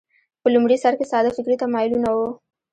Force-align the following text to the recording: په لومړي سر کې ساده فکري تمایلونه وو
په 0.41 0.47
لومړي 0.53 0.77
سر 0.83 0.93
کې 0.99 1.05
ساده 1.11 1.31
فکري 1.37 1.55
تمایلونه 1.63 2.09
وو 2.15 2.29